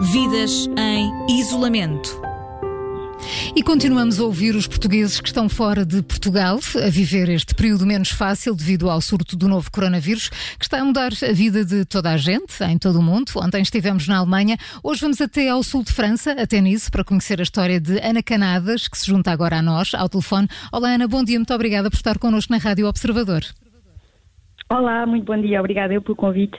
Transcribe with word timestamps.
Vidas 0.00 0.68
em 0.76 1.38
isolamento. 1.38 2.20
E 3.54 3.62
continuamos 3.62 4.18
a 4.18 4.24
ouvir 4.24 4.56
os 4.56 4.66
portugueses 4.66 5.20
que 5.20 5.28
estão 5.28 5.48
fora 5.48 5.84
de 5.86 6.02
Portugal 6.02 6.58
a 6.84 6.90
viver 6.90 7.28
este 7.28 7.54
período 7.54 7.86
menos 7.86 8.10
fácil 8.10 8.56
devido 8.56 8.90
ao 8.90 9.00
surto 9.00 9.36
do 9.36 9.48
novo 9.48 9.70
coronavírus, 9.70 10.30
que 10.58 10.64
está 10.64 10.80
a 10.80 10.84
mudar 10.84 11.12
a 11.22 11.32
vida 11.32 11.64
de 11.64 11.84
toda 11.84 12.10
a 12.10 12.16
gente, 12.16 12.62
em 12.64 12.76
todo 12.76 12.98
o 12.98 13.02
mundo. 13.02 13.30
Ontem 13.36 13.62
estivemos 13.62 14.08
na 14.08 14.16
Alemanha, 14.18 14.58
hoje 14.82 15.00
vamos 15.00 15.20
até 15.20 15.48
ao 15.48 15.62
sul 15.62 15.84
de 15.84 15.92
França, 15.92 16.32
até 16.32 16.60
Nice, 16.60 16.90
para 16.90 17.04
conhecer 17.04 17.38
a 17.38 17.44
história 17.44 17.80
de 17.80 17.98
Ana 18.00 18.22
Canadas, 18.22 18.88
que 18.88 18.98
se 18.98 19.06
junta 19.06 19.30
agora 19.30 19.58
a 19.58 19.62
nós, 19.62 19.94
ao 19.94 20.08
telefone. 20.08 20.48
Olá 20.72 20.90
Ana, 20.90 21.06
bom 21.06 21.22
dia, 21.22 21.38
muito 21.38 21.54
obrigada 21.54 21.88
por 21.88 21.96
estar 21.96 22.18
connosco 22.18 22.52
na 22.52 22.58
Rádio 22.58 22.88
Observador. 22.88 23.44
Olá, 24.68 25.06
muito 25.06 25.26
bom 25.26 25.40
dia, 25.40 25.60
obrigada 25.60 25.92
eu 25.92 26.00
pelo 26.00 26.16
convite. 26.16 26.58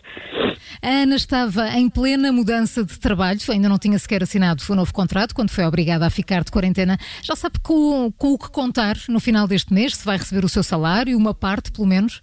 A 0.81 0.87
Ana 0.87 1.15
estava 1.15 1.69
em 1.69 1.89
plena 1.89 2.31
mudança 2.31 2.83
de 2.83 2.99
trabalho, 2.99 3.39
ainda 3.49 3.67
não 3.67 3.79
tinha 3.79 3.97
sequer 3.97 4.21
assinado 4.21 4.61
o 4.69 4.75
novo 4.75 4.93
contrato 4.93 5.33
quando 5.33 5.49
foi 5.49 5.65
obrigada 5.65 6.05
a 6.05 6.09
ficar 6.09 6.43
de 6.43 6.51
quarentena. 6.51 6.97
Já 7.23 7.35
sabe 7.35 7.59
com, 7.63 8.11
com 8.11 8.33
o 8.33 8.37
que 8.37 8.49
contar 8.51 8.95
no 9.09 9.19
final 9.19 9.47
deste 9.47 9.73
mês? 9.73 9.95
Se 9.95 10.05
vai 10.05 10.17
receber 10.17 10.45
o 10.45 10.49
seu 10.49 10.63
salário, 10.63 11.17
uma 11.17 11.33
parte 11.33 11.71
pelo 11.71 11.87
menos? 11.87 12.21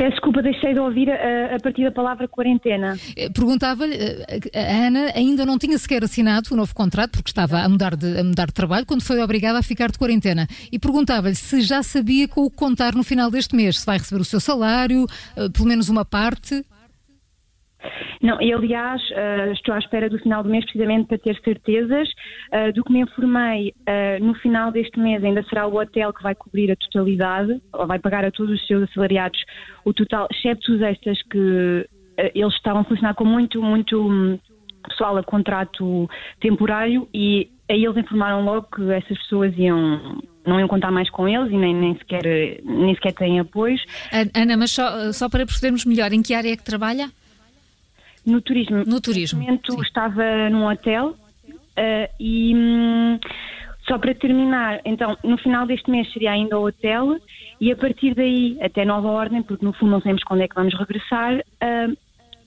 Peço 0.00 0.12
desculpa, 0.12 0.40
deixei 0.40 0.72
de 0.72 0.80
ouvir 0.80 1.10
a, 1.10 1.56
a 1.56 1.60
partir 1.60 1.84
da 1.84 1.92
palavra 1.92 2.26
quarentena. 2.26 2.98
Eh, 3.14 3.28
perguntava-lhe, 3.28 3.94
eh, 3.94 4.50
a 4.54 4.86
Ana 4.86 5.12
ainda 5.14 5.44
não 5.44 5.58
tinha 5.58 5.76
sequer 5.76 6.02
assinado 6.02 6.48
o 6.52 6.56
novo 6.56 6.74
contrato, 6.74 7.18
porque 7.18 7.28
estava 7.28 7.60
a 7.60 7.68
mudar, 7.68 7.94
de, 7.94 8.18
a 8.18 8.24
mudar 8.24 8.46
de 8.46 8.54
trabalho, 8.54 8.86
quando 8.86 9.02
foi 9.02 9.20
obrigada 9.20 9.58
a 9.58 9.62
ficar 9.62 9.90
de 9.90 9.98
quarentena. 9.98 10.48
E 10.72 10.78
perguntava-lhe 10.78 11.34
se 11.34 11.60
já 11.60 11.82
sabia 11.82 12.26
com 12.26 12.46
o 12.46 12.50
que 12.50 12.56
contar 12.56 12.94
no 12.94 13.04
final 13.04 13.30
deste 13.30 13.54
mês, 13.54 13.80
se 13.80 13.84
vai 13.84 13.98
receber 13.98 14.22
o 14.22 14.24
seu 14.24 14.40
salário, 14.40 15.04
eh, 15.36 15.50
pelo 15.50 15.68
menos 15.68 15.90
uma 15.90 16.02
parte. 16.02 16.64
Não, 18.22 18.40
e 18.40 18.52
aliás, 18.52 19.00
uh, 19.10 19.52
estou 19.52 19.74
à 19.74 19.78
espera 19.78 20.08
do 20.08 20.18
final 20.18 20.42
do 20.42 20.48
mês 20.48 20.64
precisamente 20.64 21.06
para 21.06 21.18
ter 21.18 21.38
certezas. 21.42 22.08
Uh, 22.52 22.72
do 22.74 22.84
que 22.84 22.92
me 22.92 23.00
informei, 23.00 23.74
uh, 23.80 24.24
no 24.24 24.34
final 24.34 24.70
deste 24.70 24.98
mês 24.98 25.22
ainda 25.24 25.42
será 25.44 25.66
o 25.66 25.76
hotel 25.76 26.12
que 26.12 26.22
vai 26.22 26.34
cobrir 26.34 26.70
a 26.70 26.76
totalidade, 26.76 27.60
ou 27.72 27.86
vai 27.86 27.98
pagar 27.98 28.24
a 28.24 28.30
todos 28.30 28.54
os 28.54 28.66
seus 28.66 28.82
assalariados 28.88 29.40
o 29.84 29.92
total, 29.92 30.28
exceto 30.30 30.72
os 30.72 30.82
extras 30.82 31.22
que 31.30 31.88
eles 32.34 32.54
estavam 32.54 32.82
a 32.82 32.84
funcionar 32.84 33.14
com 33.14 33.24
muito, 33.24 33.62
muito 33.62 33.98
um, 33.98 34.38
pessoal 34.88 35.16
a 35.16 35.22
contrato 35.22 36.08
temporário 36.40 37.08
e 37.14 37.50
aí 37.68 37.84
eles 37.84 37.96
informaram 37.96 38.44
logo 38.44 38.66
que 38.74 38.90
essas 38.92 39.16
pessoas 39.18 39.56
iam 39.56 40.20
não 40.46 40.58
iam 40.58 40.68
contar 40.68 40.90
mais 40.90 41.08
com 41.10 41.28
eles 41.28 41.50
e 41.52 41.56
nem, 41.56 41.74
nem, 41.74 41.96
sequer, 41.96 42.22
nem 42.64 42.94
sequer 42.94 43.12
têm 43.12 43.40
apoios. 43.40 43.84
Ana, 44.34 44.56
mas 44.56 44.70
só, 44.70 45.12
só 45.12 45.28
para 45.28 45.44
percebermos 45.44 45.84
melhor, 45.84 46.12
em 46.12 46.22
que 46.22 46.34
área 46.34 46.52
é 46.52 46.56
que 46.56 46.64
trabalha? 46.64 47.10
No 48.24 48.40
turismo. 48.40 48.84
No 48.86 49.00
turismo. 49.00 49.40
momento 49.40 49.82
estava 49.82 50.50
num 50.50 50.66
hotel 50.66 51.08
uh, 51.08 52.14
e 52.18 52.54
hum, 52.54 53.18
só 53.86 53.98
para 53.98 54.14
terminar, 54.14 54.80
então 54.84 55.16
no 55.24 55.36
final 55.38 55.66
deste 55.66 55.90
mês 55.90 56.12
seria 56.12 56.32
ainda 56.32 56.58
o 56.58 56.66
hotel 56.66 57.18
e 57.60 57.72
a 57.72 57.76
partir 57.76 58.14
daí 58.14 58.58
até 58.60 58.84
nova 58.84 59.08
ordem, 59.08 59.42
porque 59.42 59.64
no 59.64 59.72
fundo 59.72 59.92
não 59.92 60.00
sabemos 60.00 60.22
quando 60.24 60.42
é 60.42 60.48
que 60.48 60.54
vamos 60.54 60.74
regressar, 60.78 61.38
uh, 61.38 61.96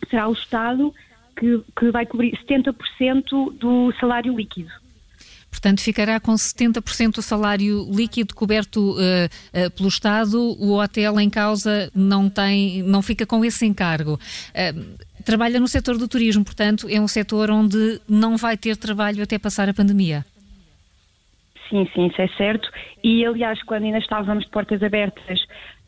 será 0.10 0.28
o 0.28 0.34
Estado 0.34 0.94
que, 1.38 1.62
que 1.78 1.92
vai 1.92 2.06
cobrir 2.06 2.38
70% 2.48 3.58
do 3.58 3.94
salário 4.00 4.36
líquido. 4.36 4.72
Portanto, 5.54 5.82
ficará 5.82 6.20
com 6.20 6.34
70% 6.34 7.14
do 7.14 7.22
salário 7.22 7.88
líquido 7.92 8.34
coberto 8.34 8.94
uh, 8.94 8.96
uh, 8.96 9.72
pelo 9.72 9.88
Estado. 9.88 10.42
O 10.60 10.80
hotel 10.80 11.20
em 11.20 11.30
causa 11.30 11.92
não 11.94 12.28
tem, 12.28 12.82
não 12.82 13.04
fica 13.04 13.24
com 13.26 13.46
esse 13.46 13.64
encargo. 13.64 14.14
Uh, 14.50 14.98
trabalha 15.24 15.60
no 15.60 15.68
setor 15.68 15.98
do 15.98 16.08
turismo, 16.08 16.44
portanto, 16.44 16.88
é 16.90 17.00
um 17.00 17.08
setor 17.08 17.50
onde 17.50 18.00
não 18.08 18.38
vai 18.38 18.58
ter 18.58 18.78
trabalho 18.78 19.24
até 19.24 19.40
passar 19.40 19.70
a 19.70 19.74
pandemia. 19.74 20.26
Sim, 21.70 21.88
sim, 21.94 22.08
isso 22.08 22.22
é 22.22 22.28
certo. 22.38 22.70
E, 23.04 23.26
aliás, 23.26 23.62
quando 23.64 23.84
ainda 23.86 23.98
estávamos 23.98 24.44
de 24.46 24.52
portas 24.52 24.84
abertas, 24.84 25.42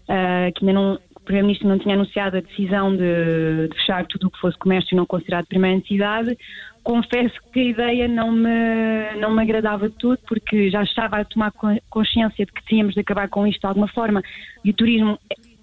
uh, 0.10 0.52
que 0.56 0.66
ainda 0.66 0.74
não, 0.74 1.00
o 1.16 1.20
Primeiro-Ministro 1.20 1.68
não 1.68 1.78
tinha 1.78 1.96
anunciado 1.96 2.38
a 2.38 2.40
decisão 2.40 2.96
de, 2.96 3.68
de 3.68 3.76
fechar 3.76 4.06
tudo 4.08 4.28
o 4.28 4.32
que 4.32 4.40
fosse 4.40 4.58
comércio 4.58 4.98
não 4.98 5.06
considerado 5.06 5.44
de 5.44 5.50
primeira 5.50 5.76
necessidade, 5.76 6.38
confesso 6.84 7.36
que 7.52 7.60
a 7.60 7.64
ideia 7.64 8.08
não 8.08 8.32
me, 8.32 9.20
não 9.20 9.34
me 9.34 9.42
agradava 9.42 9.90
de 9.90 9.96
tudo, 9.96 10.20
porque 10.28 10.70
já 10.70 10.84
estava 10.84 11.18
a 11.18 11.26
tomar 11.26 11.52
consciência 11.90 12.46
de 12.46 12.52
que 12.52 12.64
tínhamos 12.66 12.94
de 12.94 13.02
acabar 13.02 13.28
com 13.28 13.46
isto 13.46 13.60
de 13.60 13.68
alguma 13.68 13.88
forma. 13.88 14.22
E 14.64 14.70
o 14.70 14.74
turismo, 14.74 15.20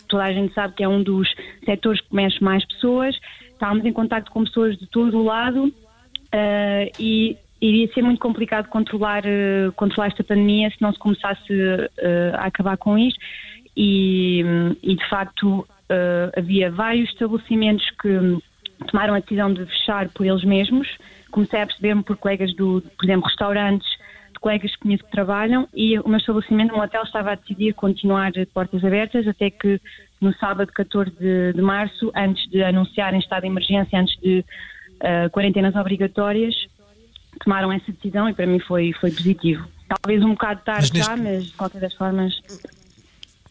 toda 0.08 0.25
a 0.25 0.32
gente 0.32 0.52
sabe 0.52 0.75
que 0.75 0.84
é 0.84 0.88
um 0.88 1.02
dos 1.02 1.32
setores 1.64 2.00
que 2.00 2.14
mexe 2.14 2.42
mais 2.42 2.64
pessoas 2.66 3.16
estávamos 3.62 3.84
em 3.84 3.92
contato 3.92 4.30
com 4.32 4.42
pessoas 4.42 4.76
de 4.76 4.88
todo 4.88 5.18
o 5.18 5.22
lado 5.22 5.66
uh, 5.66 6.92
e 6.98 7.36
iria 7.60 7.86
ser 7.92 8.02
muito 8.02 8.18
complicado 8.18 8.68
controlar, 8.68 9.22
uh, 9.24 9.70
controlar 9.76 10.08
esta 10.08 10.24
pandemia 10.24 10.68
se 10.70 10.82
não 10.82 10.92
se 10.92 10.98
começasse 10.98 11.52
uh, 11.52 12.34
a 12.34 12.46
acabar 12.46 12.76
com 12.76 12.98
isto. 12.98 13.20
E, 13.74 14.44
e 14.82 14.96
de 14.96 15.08
facto 15.08 15.66
havia 16.36 16.70
vários 16.70 17.10
estabelecimentos 17.10 17.88
que 18.02 18.38
tomaram 18.86 19.14
a 19.14 19.20
decisão 19.20 19.52
de 19.52 19.64
fechar 19.64 20.08
por 20.10 20.26
eles 20.26 20.44
mesmos. 20.44 20.88
Comecei 21.30 21.60
a 21.60 21.66
perceber-me 21.66 22.02
por 22.02 22.16
colegas 22.16 22.54
do, 22.54 22.82
por 22.98 23.04
exemplo, 23.04 23.28
restaurantes, 23.28 23.88
de 24.32 24.38
colegas 24.40 24.72
que 24.72 24.78
conheço 24.78 25.04
que 25.04 25.10
trabalham, 25.10 25.68
e 25.74 25.98
o 25.98 26.08
meu 26.08 26.18
estabelecimento, 26.18 26.74
um 26.74 26.80
hotel, 26.80 27.02
estava 27.02 27.32
a 27.32 27.34
decidir 27.34 27.74
continuar 27.74 28.32
portas 28.52 28.84
abertas 28.84 29.26
até 29.26 29.50
que 29.50 29.80
no 30.22 30.34
sábado 30.34 30.72
14 30.72 31.10
de, 31.10 31.52
de 31.52 31.60
março, 31.60 32.10
antes 32.14 32.48
de 32.50 32.62
anunciarem 32.62 33.20
estado 33.20 33.42
de 33.42 33.48
emergência, 33.48 33.98
antes 33.98 34.18
de 34.20 34.44
uh, 35.00 35.30
quarentenas 35.30 35.74
obrigatórias, 35.74 36.54
tomaram 37.42 37.72
essa 37.72 37.90
decisão 37.92 38.28
e 38.28 38.34
para 38.34 38.46
mim 38.46 38.60
foi, 38.60 38.92
foi 39.00 39.10
positivo. 39.10 39.66
Talvez 39.88 40.22
um 40.24 40.30
bocado 40.30 40.60
tarde 40.64 40.90
mas 40.94 41.06
já, 41.06 41.16
mas 41.16 41.44
de 41.46 41.52
qualquer 41.52 41.80
das 41.80 41.94
formas. 41.94 42.40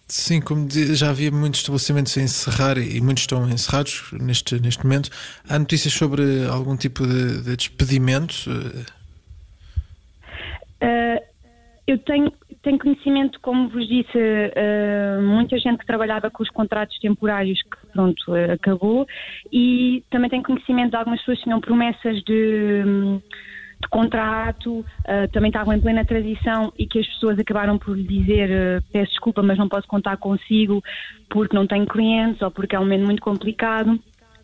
Sim, 0.07 0.41
como 0.41 0.67
já 0.69 1.09
havia 1.09 1.31
muitos 1.31 1.61
estabelecimentos 1.61 2.17
a 2.17 2.21
encerrar 2.21 2.77
e 2.77 2.99
muitos 2.99 3.23
estão 3.23 3.49
encerrados 3.49 4.11
neste, 4.13 4.59
neste 4.59 4.83
momento. 4.83 5.09
Há 5.47 5.57
notícias 5.57 5.93
sobre 5.93 6.45
algum 6.49 6.75
tipo 6.75 7.07
de, 7.07 7.43
de 7.43 7.55
despedimento? 7.55 8.49
Uh, 10.81 11.21
eu 11.87 11.97
tenho, 11.99 12.31
tenho 12.61 12.77
conhecimento, 12.77 13.39
como 13.41 13.69
vos 13.69 13.87
disse, 13.87 14.17
uh, 14.17 15.21
muita 15.21 15.57
gente 15.57 15.79
que 15.79 15.85
trabalhava 15.85 16.29
com 16.29 16.43
os 16.43 16.49
contratos 16.49 16.97
temporários 16.99 17.59
que 17.63 17.87
pronto, 17.91 18.19
uh, 18.31 18.53
acabou. 18.53 19.07
E 19.51 20.03
também 20.09 20.29
tenho 20.29 20.43
conhecimento 20.43 20.91
de 20.91 20.95
algumas 20.95 21.19
pessoas 21.19 21.39
que 21.39 21.45
tinham 21.45 21.59
promessas 21.59 22.21
de, 22.23 22.83
de 22.83 23.87
contrato, 23.89 24.79
uh, 24.79 25.31
também 25.33 25.49
estavam 25.49 25.73
em 25.73 25.81
plena 25.81 26.05
transição 26.05 26.71
e 26.77 26.85
que 26.85 26.99
as 26.99 27.07
pessoas 27.07 27.39
acabaram 27.39 27.79
por 27.79 27.97
lhe 27.97 28.03
dizer 28.03 28.83
peço 28.93 29.11
desculpa, 29.11 29.41
mas 29.41 29.57
não 29.57 29.67
posso 29.67 29.87
contar 29.87 30.17
consigo 30.17 30.83
porque 31.29 31.55
não 31.55 31.65
tenho 31.65 31.87
clientes 31.87 32.41
ou 32.43 32.51
porque 32.51 32.75
é 32.75 32.79
um 32.79 32.83
momento 32.83 33.05
muito 33.05 33.21
complicado 33.21 33.99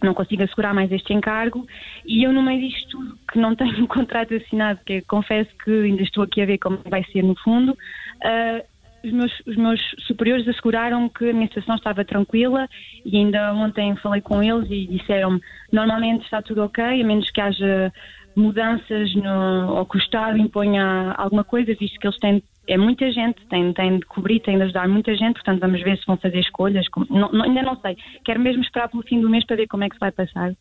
não 0.06 0.14
consigo 0.14 0.44
assegurar 0.44 0.74
mais 0.74 0.92
este 0.92 1.14
encargo. 1.14 1.66
E 2.06 2.24
eu 2.24 2.32
no 2.32 2.44
meio 2.44 2.68
disto 2.68 2.90
tudo 2.90 3.18
que 3.32 3.40
não 3.40 3.54
tenho 3.56 3.84
um 3.84 3.88
contrato 3.88 4.34
assinado, 4.34 4.80
que 4.86 5.02
confesso 5.02 5.50
que 5.64 5.72
ainda 5.72 6.04
estou 6.04 6.24
aqui 6.24 6.42
a 6.42 6.46
ver 6.46 6.58
como 6.58 6.80
vai 6.90 7.04
ser 7.06 7.24
no 7.24 7.36
fundo, 7.36 7.72
uh, 7.72 8.78
os, 9.04 9.12
meus, 9.12 9.40
os 9.46 9.56
meus 9.56 9.80
superiores 10.00 10.48
asseguraram 10.48 11.08
que 11.10 11.30
a 11.30 11.34
minha 11.34 11.48
situação 11.48 11.76
estava 11.76 12.04
tranquila 12.04 12.68
e 13.06 13.18
ainda 13.18 13.54
ontem 13.54 13.96
falei 13.98 14.22
com 14.22 14.42
eles 14.44 14.70
e 14.70 14.88
disseram-me 14.88 15.42
normalmente 15.72 16.24
está 16.24 16.42
tudo 16.42 16.64
ok, 16.64 16.84
a 16.84 17.06
menos 17.06 17.30
que 17.30 17.40
haja 17.40 17.92
mudanças 18.36 19.14
no, 19.16 19.76
ou 19.76 19.86
que 19.86 19.98
o 19.98 20.00
Estado 20.00 20.38
imponha 20.38 21.12
alguma 21.18 21.44
coisa, 21.44 21.74
visto 21.74 22.00
que 22.00 22.08
eles 22.08 22.20
têm 22.20 22.44
é 22.68 22.78
muita 22.78 23.12
gente, 23.12 23.46
tem, 23.48 23.74
tem 23.74 24.00
de 24.00 24.06
cobrir, 24.06 24.40
tem 24.42 24.58
de 24.58 24.64
ajudar 24.64 24.88
muita 24.88 25.16
gente, 25.16 25.34
portanto 25.36 25.60
vamos 25.60 25.82
ver 25.82 25.98
se 25.98 26.06
vão 26.06 26.18
fazer 26.18 26.40
escolhas. 26.40 26.86
Não, 27.10 27.32
não, 27.32 27.46
ainda 27.46 27.62
não 27.62 27.80
sei. 27.80 27.98
Quero 28.26 28.40
mesmo 28.40 28.62
esperar 28.62 28.90
pelo 28.90 29.04
fim 29.04 29.22
do 29.22 29.30
mês 29.30 29.46
para 29.46 29.56
ver 29.56 29.68
como 29.68 29.84
é 29.84 29.90
que 29.90 29.96
se 29.96 30.00
vai 30.00 30.12
passar. 30.12 30.54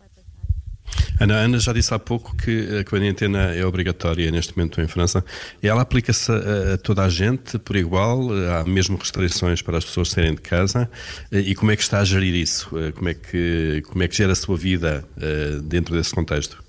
Ana, 1.18 1.34
Ana 1.34 1.58
já 1.58 1.72
disse 1.72 1.92
há 1.94 1.98
pouco 1.98 2.36
que 2.36 2.78
a 2.78 2.84
quarentena 2.84 3.54
é 3.54 3.64
obrigatória 3.64 4.30
neste 4.30 4.56
momento 4.56 4.80
em 4.80 4.86
França. 4.86 5.24
Ela 5.62 5.80
aplica-se 5.80 6.30
a, 6.30 6.74
a, 6.74 6.78
toda 6.78 7.02
a 7.02 7.08
gente 7.08 7.58
por 7.58 7.74
igual? 7.74 8.20
Há 8.32 8.64
mesmo 8.64 8.98
restrições 8.98 9.62
para 9.62 9.78
as 9.78 9.84
pessoas 9.84 10.10
saírem 10.10 10.34
de 10.34 10.42
casa? 10.42 10.90
E 11.32 11.54
como 11.54 11.70
é 11.70 11.76
que 11.76 11.82
está 11.82 12.00
a 12.00 12.04
gerir 12.04 12.34
isso? 12.34 12.68
Como 12.94 13.08
é 13.08 13.14
que, 13.14 13.82
como 13.88 14.02
é 14.02 14.08
que 14.08 14.14
gera 14.14 14.32
a 14.32 14.36
sua 14.36 14.56
vida 14.56 15.04
uh, 15.16 15.62
dentro 15.62 15.94
desse 15.96 16.14
contexto? 16.14 16.65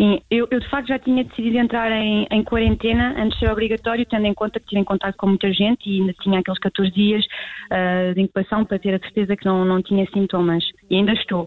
Sim, 0.00 0.18
eu, 0.30 0.48
eu, 0.50 0.60
de 0.60 0.68
facto 0.70 0.88
já 0.88 0.98
tinha 0.98 1.22
decidido 1.22 1.58
entrar 1.58 1.92
em, 1.92 2.26
em, 2.30 2.42
quarentena 2.42 3.14
antes 3.18 3.38
de 3.38 3.44
ser 3.44 3.52
obrigatório, 3.52 4.06
tendo 4.06 4.24
em 4.24 4.32
conta 4.32 4.58
que 4.58 4.64
tive 4.64 4.80
em 4.80 4.84
contato 4.84 5.14
com 5.18 5.26
muita 5.26 5.52
gente 5.52 5.90
e 5.90 6.00
ainda 6.00 6.14
tinha 6.22 6.40
aqueles 6.40 6.58
14 6.58 6.90
dias 6.90 7.22
uh, 7.70 8.14
de 8.14 8.22
incubação 8.22 8.64
para 8.64 8.78
ter 8.78 8.94
a 8.94 8.98
certeza 8.98 9.36
que 9.36 9.44
não, 9.44 9.62
não 9.62 9.82
tinha 9.82 10.06
sintomas. 10.06 10.64
E 10.88 10.96
ainda 10.96 11.12
estou. 11.12 11.46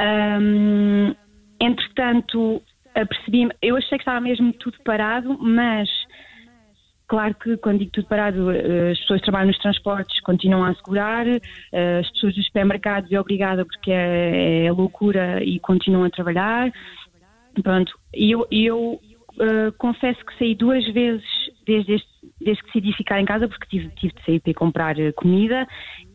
Um, 0.00 1.14
entretanto, 1.60 2.62
percebi 2.94 3.50
eu 3.60 3.76
achei 3.76 3.98
que 3.98 4.02
estava 4.02 4.22
mesmo 4.22 4.54
tudo 4.54 4.78
parado, 4.82 5.36
mas 5.38 5.90
Claro 7.12 7.34
que 7.34 7.58
quando 7.58 7.80
digo 7.80 7.90
tudo 7.92 8.08
parado, 8.08 8.48
as 8.48 8.98
pessoas 9.00 9.20
que 9.20 9.26
trabalham 9.26 9.48
nos 9.48 9.58
transportes 9.58 10.18
continuam 10.22 10.64
a 10.64 10.70
assegurar, 10.70 11.26
as 11.26 12.10
pessoas 12.12 12.34
dos 12.34 12.46
supermercados 12.46 13.12
é 13.12 13.20
obrigada 13.20 13.66
porque 13.66 13.90
é, 13.92 14.64
é 14.64 14.72
loucura 14.72 15.44
e 15.44 15.60
continuam 15.60 16.04
a 16.04 16.10
trabalhar. 16.10 16.72
Pronto, 17.60 17.92
e 18.14 18.30
eu, 18.30 18.46
eu 18.50 19.00
uh, 19.34 19.72
confesso 19.78 20.24
que 20.24 20.38
saí 20.38 20.54
duas 20.54 20.84
vezes 20.92 21.24
desde, 21.66 21.94
este, 21.94 22.08
desde 22.40 22.62
que 22.62 22.68
decidi 22.68 22.92
ficar 22.96 23.20
em 23.20 23.24
casa, 23.24 23.48
porque 23.48 23.66
tive, 23.66 23.88
tive 23.96 24.14
de 24.14 24.24
sair 24.24 24.40
para 24.40 24.54
comprar 24.54 24.98
eh, 24.98 25.12
comida. 25.12 25.66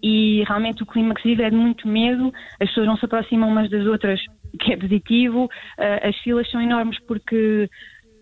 E 0.01 0.44
realmente 0.48 0.84
o 0.84 0.86
clima 0.86 1.13
que 1.13 1.22
se 1.22 1.30
vive 1.30 1.44
é 1.44 1.50
de 1.50 1.56
muito 1.56 1.88
medo, 1.88 2.34
as 2.60 2.68
pessoas 2.69 2.88
não 2.88 2.98
se 2.98 3.06
aproximam 3.06 3.50
umas 3.50 3.69
das 3.69 3.86
outras, 3.86 4.19
que 4.60 4.74
é 4.74 4.78
positivo, 4.78 5.45
uh, 5.45 6.07
as 6.07 6.16
filas 6.18 6.50
são 6.50 6.62
enormes 6.62 6.98
porque 7.07 7.69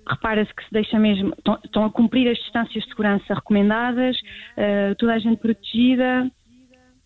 repara-se 0.07 0.53
que 0.53 0.63
se 0.63 0.71
deixa 0.71 0.99
mesmo, 0.99 1.33
estão, 1.63 1.85
a 1.85 1.89
cumprir 1.89 2.29
as 2.29 2.37
distâncias 2.37 2.83
de 2.83 2.89
segurança 2.89 3.33
recomendadas, 3.33 4.15
uh, 4.17 4.95
toda 4.97 5.13
a 5.13 5.19
gente 5.19 5.39
protegida. 5.39 6.29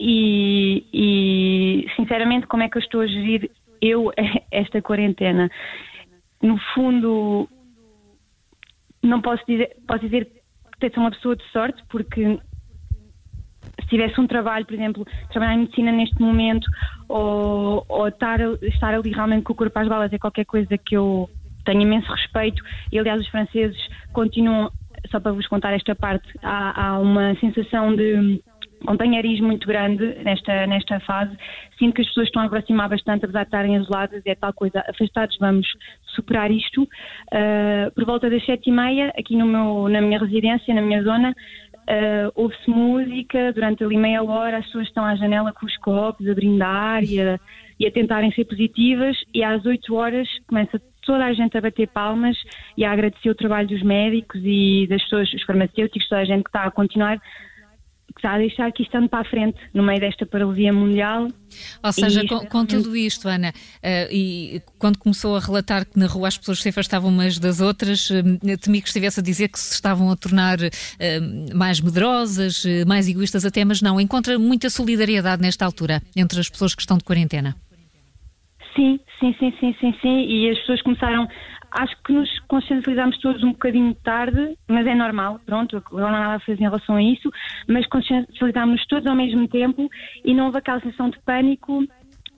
E, 0.02 0.86
e, 0.94 1.86
sinceramente 1.98 2.48
como 2.48 2.64
é 2.64 2.70
que 2.70 2.78
eu 2.78 2.82
estou 2.82 3.02
a 3.02 3.08
gerir 3.08 3.52
eu 3.82 4.12
esta 4.52 4.82
quarentena? 4.82 5.50
No 6.42 6.58
fundo, 6.74 7.50
não 9.04 9.22
posso 9.22 9.44
dizer, 9.48 9.76
posso 9.88 10.02
dizer 10.02 10.30
que 10.80 10.90
sou 10.92 11.04
uma 11.04 11.12
pessoa 11.12 11.36
de 11.36 11.44
sorte 11.52 11.84
porque 11.90 12.40
se 13.82 13.88
tivesse 13.88 14.20
um 14.20 14.28
trabalho, 14.28 14.66
por 14.66 14.74
exemplo, 14.74 15.06
trabalhar 15.32 15.56
em 15.56 15.60
medicina 15.60 15.92
neste 15.92 16.22
momento 16.22 16.68
ou, 17.08 17.86
ou 17.88 18.08
estar, 18.08 18.40
estar 18.62 18.94
ali 18.94 19.12
realmente 19.12 19.44
com 19.44 19.54
o 19.54 19.56
corpo 19.56 19.78
às 19.78 19.88
balas 19.88 20.14
é 20.14 20.18
qualquer 20.18 20.46
coisa 20.46 20.78
que 20.78 20.96
eu 20.96 21.30
tenho 21.66 21.82
imenso 21.82 22.12
respeito. 22.12 22.64
E 22.92 23.00
aliás 23.00 23.20
os 23.20 23.28
franceses 23.28 23.78
continuam, 24.14 24.72
só 25.12 25.20
para 25.20 25.32
vos 25.32 25.48
contar 25.48 25.74
esta 25.74 25.96
parte, 25.96 26.28
há, 26.42 26.88
há 26.88 27.00
uma 27.00 27.36
sensação 27.36 27.96
de 27.96 28.42
companheirismo 28.86 29.48
muito 29.48 29.68
grande 29.68 30.16
nesta, 30.24 30.68
nesta 30.68 31.00
fase. 31.02 31.36
Sinto 31.78 31.96
que 31.96 32.02
as 32.02 32.08
pessoas 32.08 32.28
estão 32.28 32.42
a 32.42 32.46
aproximar 32.46 32.90
bastante, 32.90 33.26
apesar 33.26 33.42
de 33.42 33.48
estarem 33.48 33.76
isoladas, 33.76 34.22
é 34.26 34.36
tal 34.36 34.54
coisa, 34.54 34.84
afastados, 34.88 35.38
vamos 35.40 35.68
superar 36.16 36.52
isto. 36.52 36.84
Uh, 36.84 37.92
por 37.94 38.06
volta 38.06 38.30
das 38.30 38.46
sete 38.46 38.70
e 38.70 38.74
meia, 38.74 39.14
aqui 39.18 39.36
no 39.36 39.46
meu, 39.46 39.90
na 39.90 40.02
minha 40.02 40.20
residência, 40.20 40.74
na 40.74 40.82
minha 40.82 41.04
zona, 41.04 41.32
uh, 41.32 42.32
ouve-se 42.36 42.70
música, 42.70 43.54
durante 43.54 43.84
ali 43.84 43.98
meia 43.98 44.24
hora 44.24 44.58
as 44.58 44.66
pessoas 44.66 44.88
estão 44.88 45.06
à 45.06 45.16
janela 45.16 45.54
com 45.54 45.66
os 45.66 45.78
copos, 45.78 46.28
a 46.28 46.34
brindar 46.34 47.04
e 47.04 47.22
a, 47.22 47.40
e 47.80 47.88
a 47.88 47.92
tentarem 47.92 48.32
ser 48.32 48.46
positivas, 48.46 49.18
e 49.34 49.44
às 49.44 49.66
oito 49.66 49.96
horas 49.96 50.28
começa 50.48 50.82
toda 51.02 51.26
a 51.26 51.34
gente 51.34 51.58
a 51.58 51.62
bater 51.62 51.88
palmas 51.88 52.38
e 52.78 52.86
a 52.86 52.92
agradecer 52.92 53.30
o 53.30 53.36
trabalho 53.36 53.68
dos 53.68 53.82
médicos 53.82 54.42
e 54.44 54.86
das 54.88 55.02
pessoas, 55.04 55.34
os 55.34 55.44
farmacêuticos, 55.44 56.08
toda 56.08 56.22
a 56.22 56.26
gente 56.26 56.44
que 56.44 56.50
está 56.50 56.66
a 56.66 56.72
continuar 56.72 57.20
a 58.24 58.38
deixar 58.38 58.72
que 58.72 58.84
isto 58.84 58.96
ande 58.96 59.08
para 59.10 59.22
a 59.22 59.24
frente 59.24 59.58
no 59.74 59.84
meio 59.84 60.00
desta 60.00 60.26
paralisia 60.26 60.74
mundial. 60.74 61.28
Ou 61.84 61.92
seja, 61.92 62.26
com, 62.28 62.46
com, 62.46 62.66
tudo 62.66 62.96
isto, 62.96 63.28
Ana, 63.28 63.50
uh, 63.50 64.12
e 64.12 64.62
quando 64.78 64.98
começou 64.98 65.36
a 65.36 65.40
relatar 65.40 65.86
que 65.86 65.98
na 65.98 66.06
rua 66.06 66.28
as 66.28 66.38
pessoas 66.38 66.62
se 66.62 66.70
afastavam 66.70 67.10
umas 67.10 67.40
das 67.40 67.60
outras, 67.60 68.10
uh, 68.10 68.24
temi 68.62 68.82
que 68.82 68.88
estivesse 68.88 69.20
a 69.20 69.24
dizer 69.24 69.50
que 69.50 69.60
se 69.60 69.74
estavam 69.74 70.12
a 70.12 70.16
tornar 70.16 70.60
uh, 70.60 71.56
mais 71.56 71.82
medrosas, 71.82 72.64
mais 72.86 73.08
egoístas 73.08 73.46
até, 73.46 73.66
mas 73.66 73.82
não, 73.82 74.00
encontra 74.00 74.38
muita 74.38 74.70
solidariedade 74.70 75.42
nesta 75.42 75.66
altura 75.66 76.02
entre 76.16 76.40
as 76.40 76.50
pessoas 76.50 76.76
que 76.76 76.82
estão 76.82 76.98
de 76.98 77.04
quarentena. 77.04 77.56
Sim, 78.80 78.98
sim, 79.20 79.36
sim, 79.38 79.54
sim, 79.60 79.76
sim, 79.78 79.94
sim. 80.02 80.26
E 80.26 80.50
as 80.50 80.58
pessoas 80.60 80.82
começaram 80.82 81.28
acho 81.72 81.94
que 82.02 82.14
nos 82.14 82.30
consciencializámos 82.48 83.20
todos 83.20 83.44
um 83.44 83.52
bocadinho 83.52 83.94
tarde, 83.96 84.58
mas 84.70 84.88
é 84.88 84.96
normal, 84.96 85.40
pronto, 85.46 85.84
não 85.92 86.08
há 86.08 86.12
nada 86.12 86.36
a 86.36 86.40
fazer 86.40 86.62
em 86.62 86.64
relação 86.64 86.96
a 86.96 87.04
isso, 87.04 87.30
mas 87.68 87.86
consciencializámos-nos 87.88 88.88
todos 88.88 89.06
ao 89.06 89.16
mesmo 89.16 89.48
tempo 89.50 89.88
e 90.24 90.34
não 90.34 90.46
houve 90.46 90.60
aquela 90.60 90.80
sensação 90.80 91.10
de 91.10 91.20
pânico 91.26 91.84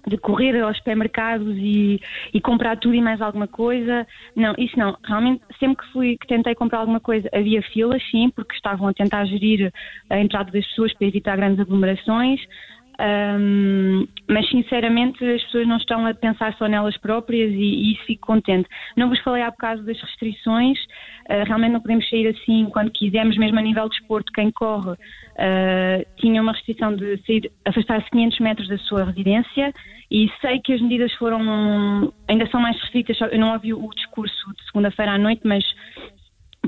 de 0.07 0.17
correr 0.17 0.59
aos 0.59 0.77
supermercados 0.77 1.55
e, 1.57 1.99
e, 2.33 2.41
comprar 2.41 2.75
tudo 2.77 2.95
e 2.95 3.01
mais 3.01 3.21
alguma 3.21 3.47
coisa. 3.47 4.07
Não, 4.35 4.55
isso 4.57 4.77
não. 4.77 4.97
Realmente, 5.05 5.43
sempre 5.59 5.77
que 5.85 5.91
fui, 5.91 6.17
que 6.19 6.25
tentei 6.25 6.55
comprar 6.55 6.79
alguma 6.79 6.99
coisa, 6.99 7.29
havia 7.31 7.61
filas, 7.61 8.01
sim, 8.09 8.31
porque 8.35 8.55
estavam 8.55 8.88
a 8.88 8.93
tentar 8.93 9.25
gerir 9.25 9.71
a 10.09 10.19
entrada 10.19 10.51
das 10.51 10.65
pessoas 10.69 10.91
para 10.95 11.05
evitar 11.07 11.38
grandes 11.38 11.59
aglomerações. 11.59 12.41
Um, 13.01 14.07
mas 14.30 14.48
sinceramente 14.50 15.25
as 15.25 15.42
pessoas 15.45 15.68
não 15.68 15.77
estão 15.77 16.06
a 16.06 16.13
pensar 16.13 16.53
só 16.56 16.68
nelas 16.68 16.95
próprias 16.98 17.51
e, 17.51 17.56
e 17.56 17.94
isso 17.94 18.03
fico 18.06 18.27
contente. 18.27 18.69
Não 18.95 19.09
vos 19.09 19.19
falei 19.21 19.42
há 19.42 19.50
bocado 19.50 19.83
das 19.83 20.00
restrições, 20.00 20.77
uh, 21.27 21.44
realmente 21.48 21.71
não 21.71 21.81
podemos 21.81 22.07
sair 22.09 22.27
assim 22.27 22.68
quando 22.71 22.92
quisermos, 22.92 23.38
mesmo 23.38 23.57
a 23.57 23.62
nível 23.62 23.89
de 23.89 23.95
esporte, 23.95 24.31
quem 24.31 24.51
corre 24.51 24.92
uh, 24.92 26.06
tinha 26.18 26.42
uma 26.44 26.51
restrição 26.51 26.95
de 26.95 27.18
sair, 27.25 27.51
afastar-se 27.65 28.09
500 28.12 28.39
metros 28.39 28.68
da 28.68 28.77
sua 28.77 29.06
residência 29.06 29.74
e 30.12 30.30
sei 30.39 30.59
que 30.59 30.74
as 30.74 30.81
medidas 30.81 31.12
foram, 31.13 32.13
ainda 32.27 32.45
são 32.51 32.62
mais 32.62 32.80
restritas, 32.81 33.18
eu 33.31 33.39
não 33.39 33.53
ouvi 33.53 33.74
o 33.74 33.89
discurso 33.95 34.53
de 34.53 34.65
segunda-feira 34.65 35.13
à 35.13 35.18
noite, 35.18 35.42
mas 35.45 35.63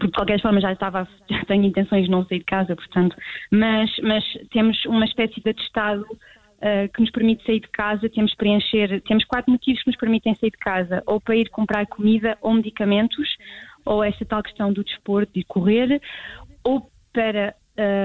porque 0.04 0.08
de 0.08 0.18
qualquer 0.18 0.42
forma 0.42 0.60
já 0.60 0.74
estava, 0.74 1.08
já 1.30 1.46
tenho 1.46 1.64
intenções 1.64 2.06
de 2.06 2.12
não 2.12 2.26
sair 2.26 2.40
de 2.40 2.46
casa, 2.46 2.76
portanto, 2.76 3.16
mas, 3.50 3.90
mas 4.02 4.24
temos 4.52 4.84
uma 4.86 5.06
espécie 5.06 5.42
de 5.42 5.50
atestado 5.50 6.02
uh, 6.04 6.92
que 6.94 7.02
nos 7.02 7.12
permite 7.12 7.46
sair 7.46 7.62
de 7.62 7.70
casa, 7.70 8.10
temos 8.10 8.36
preencher, 8.36 9.02
temos 9.08 9.24
quatro 9.24 9.52
motivos 9.52 9.82
que 9.82 9.90
nos 9.90 9.98
permitem 9.98 10.36
sair 10.36 10.52
de 10.52 10.58
casa, 10.58 11.02
ou 11.06 11.22
para 11.22 11.36
ir 11.38 11.50
comprar 11.50 11.86
comida 11.88 12.38
ou 12.42 12.54
medicamentos, 12.54 13.38
ou 13.86 14.04
essa 14.04 14.26
tal 14.26 14.44
questão 14.44 14.74
do 14.74 14.84
desporto, 14.84 15.32
de 15.34 15.44
correr, 15.46 16.02
ou 16.64 16.90
para 17.14 17.56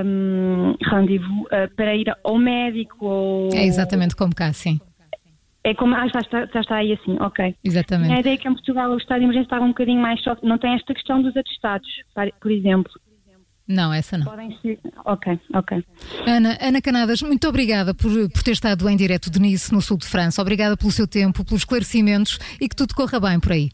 um, 0.04 0.74
rendezvous, 0.82 1.46
uh, 1.46 1.74
para 1.74 1.96
ir 1.96 2.14
ao 2.22 2.38
médico 2.38 3.06
ou... 3.06 3.48
É 3.52 3.64
exatamente 3.64 4.14
como 4.14 4.34
cá, 4.34 4.52
sim. 4.52 4.80
É 5.64 5.74
como, 5.74 5.94
ah, 5.94 6.06
já 6.08 6.20
está, 6.20 6.46
já 6.46 6.60
está 6.60 6.76
aí 6.76 6.92
assim, 6.92 7.16
ok. 7.20 7.54
Exatamente. 7.64 8.12
A 8.12 8.20
ideia 8.20 8.34
é 8.34 8.38
que 8.38 8.48
em 8.48 8.52
Portugal 8.52 8.90
o 8.90 8.96
estado 8.96 9.18
de 9.18 9.24
emergência 9.24 9.46
estava 9.46 9.64
um 9.64 9.68
bocadinho 9.68 10.00
mais 10.00 10.22
só, 10.22 10.36
não 10.42 10.56
tem 10.56 10.74
esta 10.74 10.94
questão 10.94 11.20
dos 11.20 11.36
atestados, 11.36 11.88
por 12.40 12.50
exemplo. 12.50 12.92
Não, 13.68 13.92
essa 13.92 14.16
não. 14.16 14.24
Podem 14.24 14.56
ser. 14.62 14.78
Ok, 15.04 15.38
ok. 15.52 15.84
Ana, 16.26 16.56
Ana 16.58 16.80
Canadas, 16.80 17.20
muito 17.20 17.46
obrigada 17.46 17.92
por, 17.92 18.10
por 18.30 18.42
ter 18.42 18.52
estado 18.52 18.88
em 18.88 18.96
direto 18.96 19.30
de 19.30 19.38
Nice, 19.38 19.70
no 19.70 19.82
sul 19.82 19.98
de 19.98 20.06
França. 20.06 20.40
Obrigada 20.40 20.74
pelo 20.74 20.90
seu 20.90 21.06
tempo, 21.06 21.44
pelos 21.44 21.60
esclarecimentos 21.60 22.38
e 22.58 22.66
que 22.66 22.74
tudo 22.74 22.94
corra 22.94 23.20
bem 23.20 23.38
por 23.38 23.52
aí. 23.52 23.68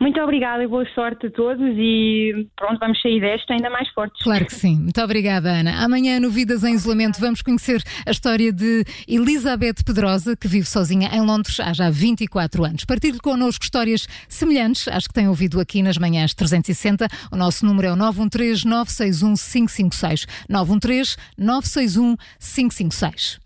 Muito 0.00 0.20
obrigada 0.20 0.62
e 0.62 0.66
boa 0.68 0.86
sorte 0.94 1.26
a 1.26 1.30
todos 1.30 1.74
e 1.76 2.46
pronto, 2.56 2.78
vamos 2.78 3.00
sair 3.02 3.20
desta 3.20 3.52
ainda 3.52 3.68
mais 3.68 3.88
fortes. 3.90 4.22
Claro 4.22 4.46
que 4.46 4.54
sim. 4.54 4.76
Muito 4.76 5.00
obrigada, 5.02 5.50
Ana. 5.50 5.84
Amanhã, 5.84 6.20
no 6.20 6.30
Vidas 6.30 6.62
em 6.62 6.74
Isolamento, 6.74 7.18
vamos 7.18 7.42
conhecer 7.42 7.82
a 8.06 8.10
história 8.12 8.52
de 8.52 8.84
Elizabeth 9.08 9.82
Pedrosa, 9.84 10.36
que 10.36 10.46
vive 10.46 10.66
sozinha 10.66 11.10
em 11.12 11.20
Londres 11.20 11.58
há 11.58 11.72
já 11.72 11.90
24 11.90 12.64
anos. 12.64 12.84
Partilhe 12.84 13.18
connosco 13.18 13.64
histórias 13.64 14.06
semelhantes 14.28 14.86
às 14.86 15.08
que 15.08 15.14
têm 15.14 15.28
ouvido 15.28 15.58
aqui 15.58 15.82
nas 15.82 15.98
manhãs 15.98 16.32
360. 16.32 17.08
O 17.32 17.36
nosso 17.36 17.66
número 17.66 17.88
é 17.88 17.92
o 17.92 17.96
913 17.96 18.68
961 18.68 19.34
556. 19.34 20.26
913 20.48 21.16
961 21.36 22.16
556. 22.38 23.40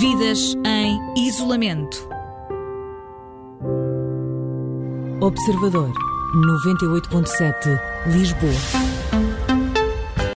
Vidas 0.00 0.54
em 0.66 1.26
isolamento. 1.26 2.17
Observador 5.20 5.90
98.7 6.32 7.80
Lisboa. 8.06 8.97